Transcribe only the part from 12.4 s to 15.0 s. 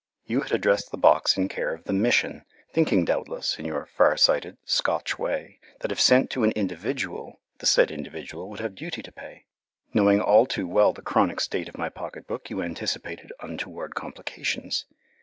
you anticipated untoward complications.